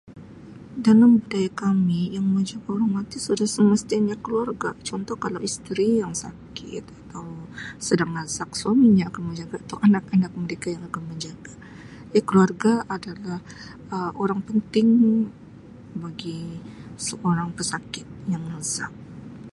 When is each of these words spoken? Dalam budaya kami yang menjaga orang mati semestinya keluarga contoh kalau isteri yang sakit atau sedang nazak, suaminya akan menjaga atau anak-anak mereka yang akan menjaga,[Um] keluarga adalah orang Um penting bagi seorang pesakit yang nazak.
Dalam 0.87 1.11
budaya 1.21 1.51
kami 1.63 2.01
yang 2.17 2.25
menjaga 2.35 2.67
orang 2.75 2.89
mati 2.97 3.17
semestinya 3.55 4.15
keluarga 4.25 4.69
contoh 4.87 5.13
kalau 5.23 5.37
isteri 5.49 5.87
yang 6.01 6.13
sakit 6.23 6.83
atau 6.99 7.25
sedang 7.87 8.09
nazak, 8.17 8.49
suaminya 8.61 9.05
akan 9.07 9.23
menjaga 9.29 9.55
atau 9.65 9.77
anak-anak 9.87 10.31
mereka 10.41 10.67
yang 10.75 10.83
akan 10.89 11.03
menjaga,[Um] 11.09 12.23
keluarga 12.29 12.73
adalah 12.95 13.37
orang 14.23 14.39
Um 14.41 14.47
penting 14.49 14.89
bagi 16.03 16.39
seorang 17.07 17.49
pesakit 17.57 18.07
yang 18.33 18.41
nazak. 18.53 18.89